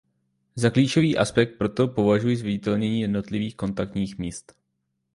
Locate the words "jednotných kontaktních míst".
3.01-4.55